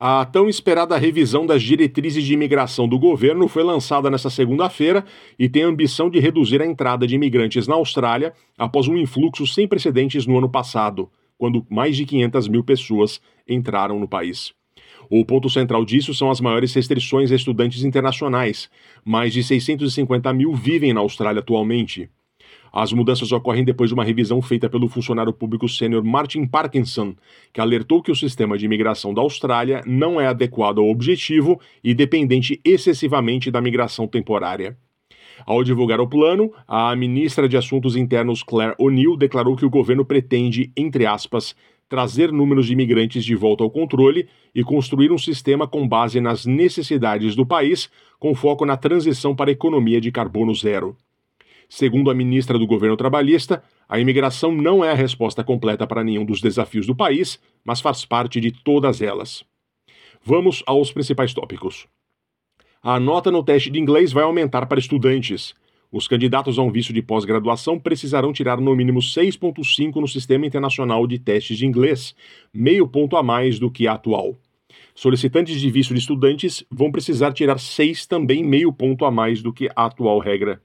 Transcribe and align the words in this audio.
A 0.00 0.24
tão 0.24 0.48
esperada 0.48 0.96
revisão 0.96 1.44
das 1.44 1.60
diretrizes 1.60 2.22
de 2.22 2.32
imigração 2.32 2.86
do 2.86 2.96
governo 2.96 3.48
foi 3.48 3.64
lançada 3.64 4.08
nesta 4.08 4.30
segunda-feira 4.30 5.04
e 5.36 5.48
tem 5.48 5.64
a 5.64 5.66
ambição 5.66 6.08
de 6.08 6.20
reduzir 6.20 6.62
a 6.62 6.66
entrada 6.66 7.04
de 7.04 7.16
imigrantes 7.16 7.66
na 7.66 7.74
Austrália 7.74 8.32
após 8.56 8.86
um 8.86 8.96
influxo 8.96 9.44
sem 9.44 9.66
precedentes 9.66 10.24
no 10.24 10.38
ano 10.38 10.48
passado, 10.48 11.10
quando 11.36 11.66
mais 11.68 11.96
de 11.96 12.06
500 12.06 12.46
mil 12.46 12.62
pessoas 12.62 13.20
entraram 13.48 13.98
no 13.98 14.06
país. 14.06 14.54
O 15.10 15.24
ponto 15.24 15.50
central 15.50 15.84
disso 15.84 16.14
são 16.14 16.30
as 16.30 16.40
maiores 16.40 16.72
restrições 16.72 17.32
a 17.32 17.34
estudantes 17.34 17.82
internacionais. 17.82 18.70
Mais 19.04 19.32
de 19.32 19.42
650 19.42 20.32
mil 20.32 20.54
vivem 20.54 20.92
na 20.92 21.00
Austrália 21.00 21.40
atualmente. 21.40 22.08
As 22.72 22.92
mudanças 22.92 23.32
ocorrem 23.32 23.64
depois 23.64 23.90
de 23.90 23.94
uma 23.94 24.04
revisão 24.04 24.40
feita 24.42 24.68
pelo 24.68 24.88
funcionário 24.88 25.32
público 25.32 25.68
sênior 25.68 26.04
Martin 26.04 26.46
Parkinson, 26.46 27.14
que 27.52 27.60
alertou 27.60 28.02
que 28.02 28.10
o 28.10 28.16
sistema 28.16 28.58
de 28.58 28.66
imigração 28.66 29.14
da 29.14 29.22
Austrália 29.22 29.82
não 29.86 30.20
é 30.20 30.26
adequado 30.26 30.78
ao 30.78 30.88
objetivo 30.88 31.60
e 31.82 31.94
dependente 31.94 32.60
excessivamente 32.64 33.50
da 33.50 33.60
migração 33.60 34.06
temporária. 34.06 34.76
Ao 35.46 35.62
divulgar 35.62 36.00
o 36.00 36.08
plano, 36.08 36.52
a 36.66 36.94
ministra 36.96 37.48
de 37.48 37.56
Assuntos 37.56 37.96
Internos 37.96 38.42
Claire 38.42 38.74
O'Neill 38.78 39.16
declarou 39.16 39.56
que 39.56 39.64
o 39.64 39.70
governo 39.70 40.04
pretende, 40.04 40.72
entre 40.76 41.06
aspas, 41.06 41.54
trazer 41.88 42.30
números 42.30 42.66
de 42.66 42.72
imigrantes 42.72 43.24
de 43.24 43.34
volta 43.34 43.64
ao 43.64 43.70
controle 43.70 44.28
e 44.54 44.62
construir 44.62 45.10
um 45.10 45.18
sistema 45.18 45.66
com 45.66 45.88
base 45.88 46.20
nas 46.20 46.44
necessidades 46.44 47.34
do 47.34 47.46
país, 47.46 47.88
com 48.18 48.34
foco 48.34 48.66
na 48.66 48.76
transição 48.76 49.34
para 49.34 49.50
a 49.50 49.52
economia 49.52 50.00
de 50.00 50.12
carbono 50.12 50.54
zero. 50.54 50.96
Segundo 51.68 52.10
a 52.10 52.14
ministra 52.14 52.58
do 52.58 52.66
governo 52.66 52.96
trabalhista, 52.96 53.62
a 53.86 53.98
imigração 53.98 54.50
não 54.52 54.82
é 54.82 54.90
a 54.90 54.94
resposta 54.94 55.44
completa 55.44 55.86
para 55.86 56.02
nenhum 56.02 56.24
dos 56.24 56.40
desafios 56.40 56.86
do 56.86 56.96
país, 56.96 57.38
mas 57.62 57.80
faz 57.80 58.04
parte 58.06 58.40
de 58.40 58.50
todas 58.50 59.02
elas. 59.02 59.44
Vamos 60.24 60.62
aos 60.66 60.90
principais 60.90 61.34
tópicos. 61.34 61.86
A 62.82 62.98
nota 62.98 63.30
no 63.30 63.42
teste 63.42 63.70
de 63.70 63.78
inglês 63.78 64.12
vai 64.12 64.24
aumentar 64.24 64.66
para 64.66 64.78
estudantes. 64.78 65.54
Os 65.92 66.08
candidatos 66.08 66.58
a 66.58 66.62
um 66.62 66.70
visto 66.70 66.92
de 66.92 67.02
pós-graduação 67.02 67.78
precisarão 67.78 68.32
tirar 68.32 68.60
no 68.60 68.74
mínimo 68.74 69.00
6,5 69.00 69.96
no 69.96 70.08
Sistema 70.08 70.46
Internacional 70.46 71.06
de 71.06 71.18
Testes 71.18 71.58
de 71.58 71.66
Inglês, 71.66 72.14
meio 72.52 72.86
ponto 72.86 73.16
a 73.16 73.22
mais 73.22 73.58
do 73.58 73.70
que 73.70 73.86
a 73.86 73.92
atual. 73.92 74.36
Solicitantes 74.94 75.60
de 75.60 75.70
visto 75.70 75.94
de 75.94 76.00
estudantes 76.00 76.64
vão 76.70 76.90
precisar 76.90 77.32
tirar 77.32 77.58
6 77.58 78.06
também 78.06 78.42
meio 78.42 78.72
ponto 78.72 79.04
a 79.04 79.10
mais 79.10 79.42
do 79.42 79.52
que 79.52 79.68
a 79.74 79.86
atual 79.86 80.18
regra. 80.18 80.62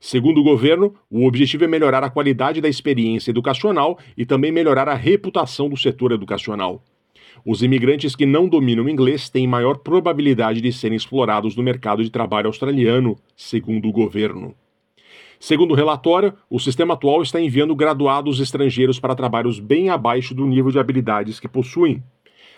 Segundo 0.00 0.40
o 0.40 0.42
governo, 0.42 0.94
o 1.10 1.26
objetivo 1.26 1.64
é 1.64 1.66
melhorar 1.66 2.02
a 2.02 2.08
qualidade 2.08 2.62
da 2.62 2.68
experiência 2.70 3.30
educacional 3.30 3.98
e 4.16 4.24
também 4.24 4.50
melhorar 4.50 4.88
a 4.88 4.94
reputação 4.94 5.68
do 5.68 5.76
setor 5.76 6.10
educacional. 6.10 6.82
Os 7.44 7.62
imigrantes 7.62 8.16
que 8.16 8.24
não 8.24 8.48
dominam 8.48 8.88
inglês 8.88 9.28
têm 9.28 9.46
maior 9.46 9.76
probabilidade 9.76 10.62
de 10.62 10.72
serem 10.72 10.96
explorados 10.96 11.54
no 11.54 11.62
mercado 11.62 12.02
de 12.02 12.08
trabalho 12.08 12.46
australiano, 12.46 13.14
segundo 13.36 13.88
o 13.88 13.92
governo. 13.92 14.54
Segundo 15.38 15.72
o 15.72 15.74
relatório, 15.74 16.32
o 16.48 16.58
sistema 16.58 16.94
atual 16.94 17.22
está 17.22 17.38
enviando 17.38 17.76
graduados 17.76 18.40
estrangeiros 18.40 18.98
para 18.98 19.14
trabalhos 19.14 19.60
bem 19.60 19.90
abaixo 19.90 20.34
do 20.34 20.46
nível 20.46 20.70
de 20.70 20.78
habilidades 20.78 21.38
que 21.38 21.48
possuem. 21.48 22.02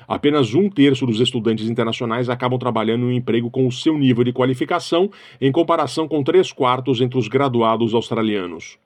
Apenas 0.07 0.55
um 0.55 0.69
terço 0.69 1.07
dos 1.07 1.21
estudantes 1.21 1.69
internacionais 1.69 2.29
acabam 2.29 2.59
trabalhando 2.59 3.05
em 3.05 3.09
um 3.09 3.13
emprego 3.13 3.51
com 3.51 3.67
o 3.67 3.73
seu 3.73 3.97
nível 3.97 4.25
de 4.25 4.33
qualificação, 4.33 5.11
em 5.41 5.53
comparação 5.53 6.09
com 6.09 6.23
três 6.23 6.53
quartos 6.53 7.01
entre 7.01 7.19
os 7.19 7.29
graduados 7.29 7.95
australianos. 7.95 8.79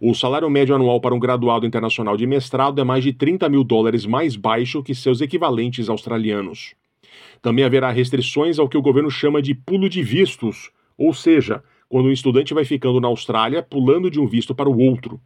O 0.00 0.14
salário 0.14 0.50
médio 0.50 0.74
anual 0.74 1.00
para 1.00 1.14
um 1.14 1.18
graduado 1.18 1.66
internacional 1.66 2.16
de 2.16 2.26
mestrado 2.26 2.80
é 2.80 2.84
mais 2.84 3.02
de 3.02 3.12
30 3.12 3.48
mil 3.48 3.64
dólares 3.64 4.04
mais 4.04 4.36
baixo 4.36 4.82
que 4.82 4.94
seus 4.94 5.20
equivalentes 5.20 5.88
australianos. 5.88 6.74
Também 7.40 7.64
haverá 7.64 7.90
restrições 7.90 8.58
ao 8.58 8.68
que 8.68 8.76
o 8.76 8.82
governo 8.82 9.10
chama 9.10 9.40
de 9.40 9.54
pulo 9.54 9.88
de 9.88 10.02
vistos, 10.02 10.70
ou 10.98 11.14
seja, 11.14 11.62
quando 11.88 12.06
um 12.06 12.12
estudante 12.12 12.52
vai 12.52 12.64
ficando 12.64 13.00
na 13.00 13.08
Austrália 13.08 13.62
pulando 13.62 14.10
de 14.10 14.20
um 14.20 14.26
visto 14.26 14.54
para 14.54 14.68
o 14.68 14.78
outro. 14.78 15.20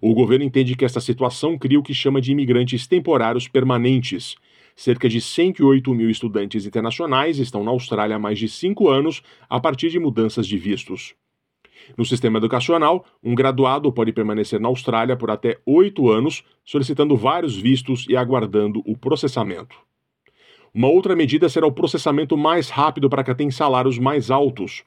O 0.00 0.14
governo 0.14 0.44
entende 0.44 0.74
que 0.74 0.84
esta 0.84 1.00
situação 1.00 1.58
cria 1.58 1.78
o 1.78 1.82
que 1.82 1.94
chama 1.94 2.20
de 2.20 2.32
imigrantes 2.32 2.86
temporários 2.86 3.48
permanentes, 3.48 4.36
Cerca 4.76 5.08
de 5.08 5.22
108 5.22 5.94
mil 5.94 6.10
estudantes 6.10 6.66
internacionais 6.66 7.38
estão 7.38 7.64
na 7.64 7.70
Austrália 7.70 8.16
há 8.16 8.18
mais 8.18 8.38
de 8.38 8.46
cinco 8.46 8.90
anos 8.90 9.22
a 9.48 9.58
partir 9.58 9.88
de 9.88 9.98
mudanças 9.98 10.46
de 10.46 10.58
vistos. 10.58 11.14
No 11.96 12.04
sistema 12.04 12.36
educacional, 12.36 13.06
um 13.24 13.34
graduado 13.34 13.90
pode 13.90 14.12
permanecer 14.12 14.60
na 14.60 14.68
Austrália 14.68 15.16
por 15.16 15.30
até 15.30 15.58
oito 15.64 16.10
anos, 16.10 16.44
solicitando 16.62 17.16
vários 17.16 17.56
vistos 17.56 18.06
e 18.06 18.16
aguardando 18.16 18.82
o 18.84 18.94
processamento. 18.96 19.76
Uma 20.74 20.88
outra 20.88 21.16
medida 21.16 21.48
será 21.48 21.66
o 21.66 21.72
processamento 21.72 22.36
mais 22.36 22.68
rápido 22.68 23.08
para 23.08 23.24
quem 23.24 23.34
tem 23.34 23.50
salários 23.50 23.98
mais 23.98 24.30
altos. 24.30 24.84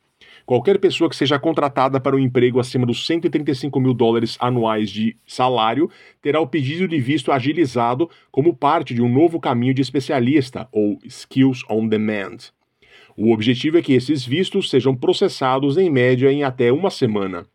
Qualquer 0.49 0.79
pessoa 0.79 1.07
que 1.07 1.15
seja 1.15 1.37
contratada 1.37 1.99
para 1.99 2.15
um 2.15 2.19
emprego 2.19 2.59
acima 2.59 2.83
dos 2.83 3.05
135 3.05 3.79
mil 3.79 3.93
dólares 3.93 4.35
anuais 4.39 4.89
de 4.89 5.15
salário 5.23 5.91
terá 6.23 6.41
o 6.41 6.47
pedido 6.47 6.87
de 6.87 6.99
visto 6.99 7.31
agilizado 7.31 8.09
como 8.31 8.55
parte 8.55 8.95
de 8.95 8.99
um 8.99 9.07
novo 9.07 9.39
caminho 9.39 9.75
de 9.75 9.83
especialista, 9.83 10.67
ou 10.71 10.97
Skills 11.05 11.63
on 11.69 11.87
Demand. 11.87 12.37
O 13.15 13.31
objetivo 13.31 13.77
é 13.77 13.83
que 13.83 13.93
esses 13.93 14.25
vistos 14.25 14.71
sejam 14.71 14.95
processados 14.95 15.77
em 15.77 15.87
média 15.87 16.31
em 16.31 16.43
até 16.43 16.71
uma 16.71 16.89
semana. 16.89 17.45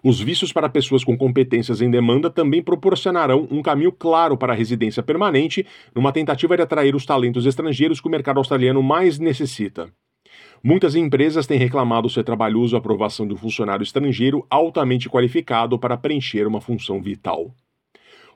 Os 0.00 0.20
vistos 0.20 0.52
para 0.52 0.68
pessoas 0.68 1.02
com 1.02 1.18
competências 1.18 1.80
em 1.80 1.90
demanda 1.90 2.30
também 2.30 2.62
proporcionarão 2.62 3.48
um 3.50 3.60
caminho 3.60 3.90
claro 3.90 4.36
para 4.36 4.52
a 4.52 4.56
residência 4.56 5.02
permanente, 5.02 5.66
numa 5.92 6.12
tentativa 6.12 6.56
de 6.56 6.62
atrair 6.62 6.94
os 6.94 7.04
talentos 7.04 7.44
estrangeiros 7.44 8.00
que 8.00 8.06
o 8.06 8.10
mercado 8.12 8.38
australiano 8.38 8.84
mais 8.84 9.18
necessita. 9.18 9.92
Muitas 10.62 10.94
empresas 10.96 11.46
têm 11.46 11.58
reclamado 11.58 12.08
ser 12.10 12.24
trabalhoso 12.24 12.74
a 12.74 12.78
aprovação 12.78 13.26
de 13.26 13.34
um 13.34 13.36
funcionário 13.36 13.82
estrangeiro 13.82 14.44
altamente 14.50 15.08
qualificado 15.08 15.78
para 15.78 15.96
preencher 15.96 16.46
uma 16.46 16.60
função 16.60 17.00
vital. 17.00 17.54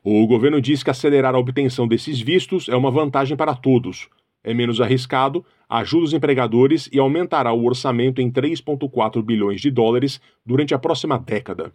O 0.05 0.27
governo 0.27 0.61
diz 0.61 0.82
que 0.82 0.91
acelerar 0.91 1.34
a 1.34 1.38
obtenção 1.38 1.87
desses 1.87 2.21
vistos 2.21 2.69
é 2.69 2.77
uma 2.77 2.91
vantagem 2.91 3.37
para 3.37 3.55
todos. 3.55 4.09
É 4.44 4.53
menos 4.53 4.81
arriscado, 4.81 5.44
ajuda 5.69 6.05
os 6.05 6.12
empregadores 6.12 6.88
e 6.93 6.99
aumentará 6.99 7.53
o 7.53 7.65
orçamento 7.65 8.21
em 8.21 8.31
3,4 8.31 9.22
bilhões 9.22 9.61
de 9.61 9.71
dólares 9.71 10.21
durante 10.44 10.75
a 10.75 10.78
próxima 10.78 11.19
década. 11.19 11.72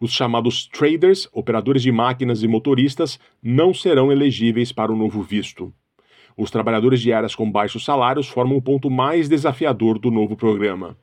Os 0.00 0.12
chamados 0.12 0.68
traders, 0.68 1.28
operadores 1.32 1.82
de 1.82 1.90
máquinas 1.90 2.42
e 2.42 2.48
motoristas, 2.48 3.18
não 3.42 3.74
serão 3.74 4.12
elegíveis 4.12 4.70
para 4.70 4.92
o 4.92 4.96
novo 4.96 5.22
visto. 5.22 5.72
Os 6.38 6.52
trabalhadores 6.52 7.00
de 7.00 7.12
áreas 7.12 7.34
com 7.34 7.50
baixos 7.50 7.84
salários 7.84 8.28
formam 8.28 8.56
o 8.56 8.62
ponto 8.62 8.88
mais 8.88 9.28
desafiador 9.28 9.98
do 9.98 10.08
novo 10.08 10.36
programa. 10.36 10.96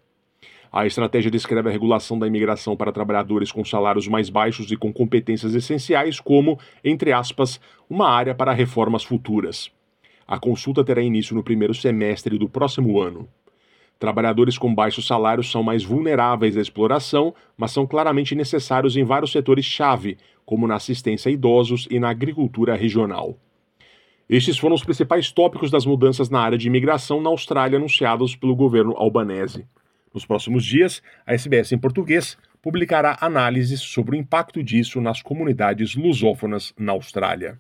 A 0.72 0.88
estratégia 0.88 1.30
descreve 1.30 1.68
a 1.68 1.72
regulação 1.74 2.18
da 2.18 2.26
imigração 2.26 2.78
para 2.78 2.90
trabalhadores 2.90 3.52
com 3.52 3.64
salários 3.66 4.08
mais 4.08 4.30
baixos 4.30 4.72
e 4.72 4.78
com 4.78 4.94
competências 4.94 5.54
essenciais 5.54 6.22
como, 6.22 6.58
entre 6.82 7.12
aspas, 7.12 7.60
uma 7.90 8.10
área 8.10 8.34
para 8.34 8.54
reformas 8.54 9.04
futuras. 9.04 9.70
A 10.26 10.40
consulta 10.40 10.86
terá 10.86 11.02
início 11.02 11.36
no 11.36 11.44
primeiro 11.44 11.74
semestre 11.74 12.38
do 12.38 12.48
próximo 12.48 13.02
ano. 13.02 13.28
Trabalhadores 14.00 14.58
com 14.58 14.74
baixos 14.74 15.06
salários 15.06 15.52
são 15.52 15.62
mais 15.62 15.84
vulneráveis 15.84 16.56
à 16.56 16.62
exploração, 16.62 17.36
mas 17.58 17.72
são 17.72 17.86
claramente 17.86 18.36
necessários 18.36 18.96
em 18.96 19.04
vários 19.04 19.34
setores-chave, 19.34 20.18
como 20.46 20.66
na 20.66 20.76
assistência 20.76 21.28
a 21.28 21.32
idosos 21.34 21.90
e 21.92 22.00
na 22.00 22.10
agricultura 22.10 22.74
regional. 22.74 23.38
Estes 24.28 24.58
foram 24.58 24.74
os 24.74 24.84
principais 24.84 25.32
tópicos 25.32 25.70
das 25.70 25.86
mudanças 25.86 26.30
na 26.30 26.40
área 26.40 26.58
de 26.58 26.68
imigração 26.68 27.22
na 27.22 27.30
Austrália 27.30 27.78
anunciados 27.78 28.36
pelo 28.36 28.56
governo 28.56 28.96
albanese. 28.98 29.68
Nos 30.12 30.26
próximos 30.26 30.66
dias, 30.66 31.02
a 31.28 31.34
SBS 31.34 31.72
em 31.72 31.78
português 31.78 32.36
publicará 32.60 33.18
análises 33.22 33.82
sobre 33.82 34.16
o 34.16 34.20
impacto 34.20 34.64
disso 34.64 35.00
nas 35.00 35.22
comunidades 35.22 35.96
lusófonas 35.96 36.74
na 36.80 36.94
Austrália. 36.94 37.60